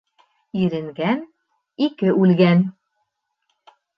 Иренгән 0.61 1.21
ике 1.87 2.15
үлгән. 2.23 2.65